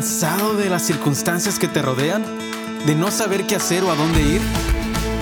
[0.00, 2.24] ¿Cansado de las circunstancias que te rodean?
[2.86, 4.40] ¿De no saber qué hacer o a dónde ir?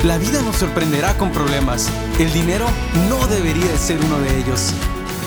[0.04, 1.90] La vida nos sorprenderá con problemas.
[2.20, 2.64] El dinero
[3.08, 4.72] no debería de ser uno de ellos.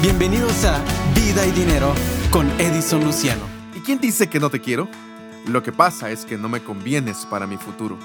[0.01, 0.81] Bienvenidos a
[1.13, 1.93] Vida y Dinero
[2.31, 3.41] con Edison Luciano.
[3.75, 4.88] ¿Y quién dice que no te quiero?
[5.45, 7.97] Lo que pasa es que no me convienes para mi futuro.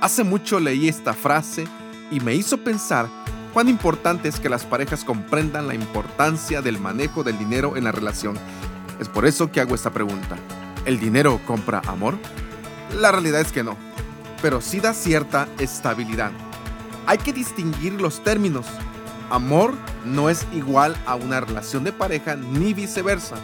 [0.00, 1.68] Hace mucho leí esta frase
[2.10, 3.10] y me hizo pensar
[3.52, 7.92] cuán importante es que las parejas comprendan la importancia del manejo del dinero en la
[7.92, 8.38] relación.
[8.98, 10.38] Es por eso que hago esta pregunta.
[10.88, 12.16] ¿El dinero compra amor?
[12.98, 13.76] La realidad es que no,
[14.40, 16.32] pero sí da cierta estabilidad.
[17.06, 18.64] Hay que distinguir los términos.
[19.28, 19.74] Amor
[20.06, 23.36] no es igual a una relación de pareja ni viceversa.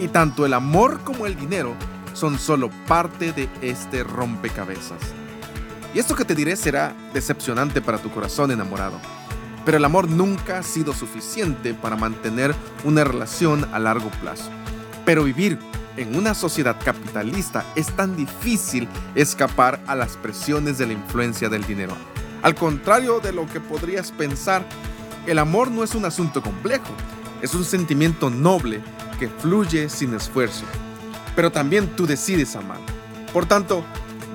[0.00, 1.74] Y tanto el amor como el dinero
[2.12, 5.00] son solo parte de este rompecabezas.
[5.94, 9.00] Y esto que te diré será decepcionante para tu corazón enamorado.
[9.64, 14.50] Pero el amor nunca ha sido suficiente para mantener una relación a largo plazo.
[15.06, 15.58] Pero vivir
[15.96, 21.64] en una sociedad capitalista es tan difícil escapar a las presiones de la influencia del
[21.64, 21.96] dinero.
[22.42, 24.64] Al contrario de lo que podrías pensar,
[25.26, 26.92] el amor no es un asunto complejo,
[27.42, 28.80] es un sentimiento noble
[29.18, 30.64] que fluye sin esfuerzo.
[31.36, 32.80] Pero también tú decides amar.
[33.32, 33.84] Por tanto,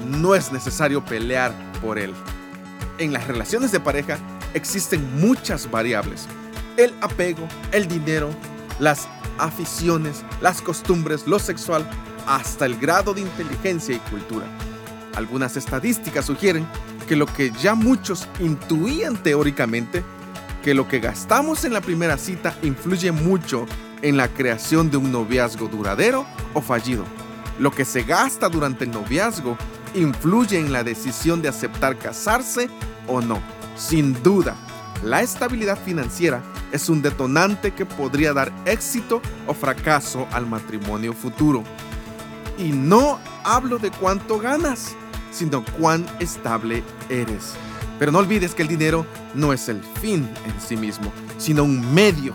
[0.08, 2.14] no es necesario pelear por él.
[2.97, 4.17] En las relaciones de pareja
[4.53, 6.27] existen muchas variables.
[6.77, 8.30] El apego, el dinero,
[8.80, 9.08] las
[9.39, 11.89] aficiones, las costumbres, lo sexual,
[12.27, 14.45] hasta el grado de inteligencia y cultura.
[15.16, 16.67] Algunas estadísticas sugieren
[17.07, 20.03] que lo que ya muchos intuían teóricamente,
[20.63, 23.65] que lo que gastamos en la primera cita influye mucho
[24.02, 27.05] en la creación de un noviazgo duradero o fallido.
[27.59, 29.58] Lo que se gasta durante el noviazgo
[29.95, 32.69] influye en la decisión de aceptar casarse
[33.08, 33.41] o no.
[33.75, 34.55] Sin duda,
[35.03, 41.63] la estabilidad financiera es un detonante que podría dar éxito o fracaso al matrimonio futuro.
[42.57, 44.95] Y no hablo de cuánto ganas,
[45.31, 47.53] sino cuán estable eres.
[47.99, 51.93] Pero no olvides que el dinero no es el fin en sí mismo, sino un
[51.93, 52.33] medio.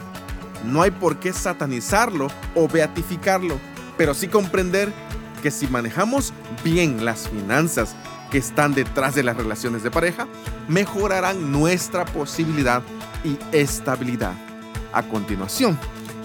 [0.64, 3.58] No hay por qué satanizarlo o beatificarlo,
[3.96, 4.92] pero sí comprender
[5.42, 6.32] que si manejamos
[6.64, 7.96] bien las finanzas
[8.30, 10.26] que están detrás de las relaciones de pareja,
[10.68, 12.82] mejorarán nuestra posibilidad
[13.24, 14.34] y estabilidad.
[14.92, 15.78] A continuación,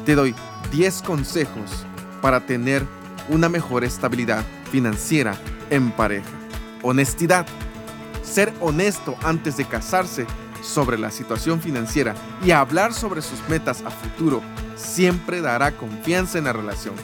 [0.05, 0.35] te doy
[0.71, 1.85] 10 consejos
[2.21, 2.85] para tener
[3.29, 5.35] una mejor estabilidad financiera
[5.69, 6.29] en pareja.
[6.81, 7.45] Honestidad.
[8.23, 10.27] Ser honesto antes de casarse
[10.61, 12.13] sobre la situación financiera
[12.43, 14.41] y hablar sobre sus metas a futuro
[14.75, 16.95] siempre dará confianza en la relación.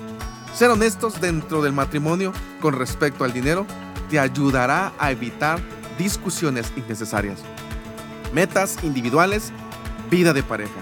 [0.54, 3.66] Ser honestos dentro del matrimonio con respecto al dinero
[4.10, 5.60] te ayudará a evitar
[5.98, 7.40] discusiones innecesarias.
[8.34, 9.52] Metas individuales
[10.14, 10.80] vida de pareja.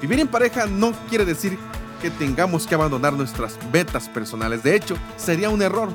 [0.00, 1.58] Vivir en pareja no quiere decir
[2.00, 4.62] que tengamos que abandonar nuestras metas personales.
[4.62, 5.90] De hecho, sería un error,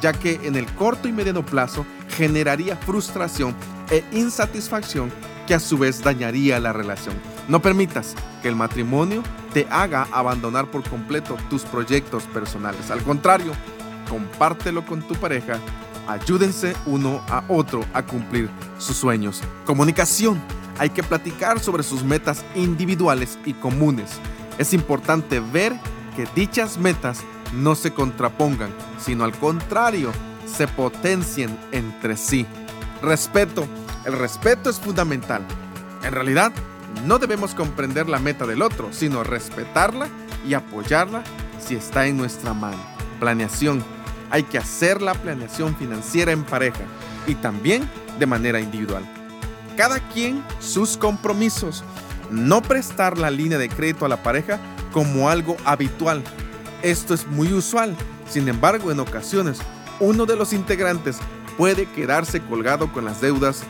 [0.00, 3.56] ya que en el corto y mediano plazo generaría frustración
[3.90, 5.10] e insatisfacción
[5.48, 7.16] que a su vez dañaría la relación.
[7.48, 12.92] No permitas que el matrimonio te haga abandonar por completo tus proyectos personales.
[12.92, 13.50] Al contrario,
[14.08, 15.58] compártelo con tu pareja.
[16.06, 18.48] Ayúdense uno a otro a cumplir
[18.78, 19.42] sus sueños.
[19.66, 20.40] Comunicación
[20.78, 24.10] hay que platicar sobre sus metas individuales y comunes.
[24.58, 25.74] Es importante ver
[26.16, 27.20] que dichas metas
[27.52, 30.12] no se contrapongan, sino al contrario,
[30.46, 32.46] se potencien entre sí.
[33.02, 33.66] Respeto.
[34.04, 35.42] El respeto es fundamental.
[36.02, 36.52] En realidad,
[37.04, 40.08] no debemos comprender la meta del otro, sino respetarla
[40.46, 41.22] y apoyarla
[41.60, 42.78] si está en nuestra mano.
[43.20, 43.84] Planeación.
[44.30, 46.84] Hay que hacer la planeación financiera en pareja
[47.26, 49.17] y también de manera individual
[49.78, 51.84] cada quien sus compromisos.
[52.32, 54.58] No prestar la línea de crédito a la pareja
[54.92, 56.24] como algo habitual.
[56.82, 57.96] Esto es muy usual.
[58.28, 59.60] Sin embargo, en ocasiones,
[60.00, 61.18] uno de los integrantes
[61.56, 63.62] puede quedarse colgado con las deudas.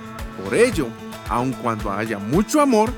[0.42, 0.86] Por ello,
[1.28, 2.90] aun cuando haya mucho amor,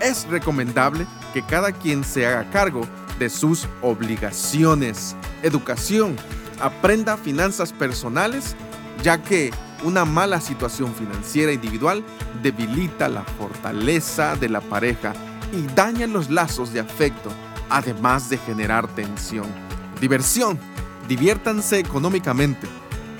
[0.00, 2.88] es recomendable que cada quien se haga cargo
[3.18, 5.14] de sus obligaciones.
[5.42, 6.16] Educación.
[6.58, 8.56] Aprenda finanzas personales,
[9.02, 9.50] ya que
[9.84, 12.04] una mala situación financiera individual
[12.42, 15.12] debilita la fortaleza de la pareja
[15.52, 17.30] y daña los lazos de afecto,
[17.68, 19.46] además de generar tensión.
[20.00, 20.58] Diversión.
[21.08, 22.66] Diviértanse económicamente.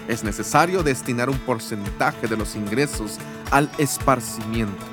[0.09, 3.19] Es necesario destinar un porcentaje de los ingresos
[3.51, 4.85] al esparcimiento,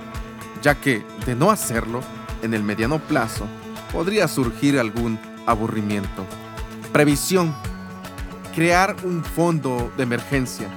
[0.62, 2.02] ya que, de no hacerlo,
[2.42, 3.48] en el mediano plazo
[3.92, 6.26] podría surgir algún aburrimiento.
[6.92, 7.54] Previsión.
[8.56, 10.68] Crear un fondo de emergencia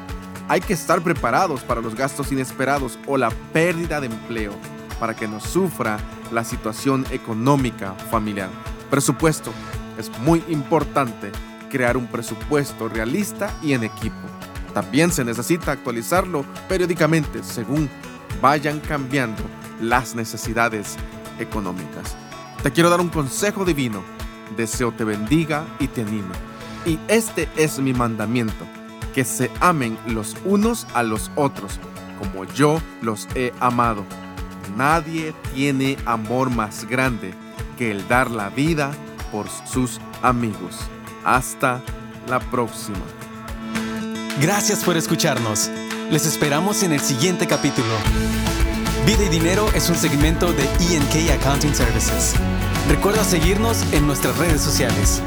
[0.48, 4.52] hay que estar preparados para los gastos inesperados o la pérdida de empleo
[5.00, 5.98] para que no sufra
[6.32, 8.48] la situación económica familiar.
[8.90, 9.52] Presupuesto.
[9.98, 11.32] Es muy importante
[11.70, 14.16] crear un presupuesto realista y en equipo.
[14.74, 17.88] También se necesita actualizarlo periódicamente según
[18.42, 19.42] vayan cambiando
[19.80, 20.96] las necesidades
[21.38, 22.14] económicas.
[22.62, 24.02] Te quiero dar un consejo divino.
[24.56, 26.34] Deseo te bendiga y te anime.
[26.84, 28.66] Y este es mi mandamiento,
[29.16, 31.80] que se amen los unos a los otros,
[32.18, 34.04] como yo los he amado.
[34.76, 37.32] Nadie tiene amor más grande
[37.78, 38.92] que el dar la vida
[39.32, 40.76] por sus amigos.
[41.24, 41.80] Hasta
[42.28, 42.98] la próxima.
[44.38, 45.70] Gracias por escucharnos.
[46.10, 47.88] Les esperamos en el siguiente capítulo.
[49.06, 52.34] Vida y Dinero es un segmento de ENK Accounting Services.
[52.86, 55.22] Recuerda seguirnos en nuestras redes sociales.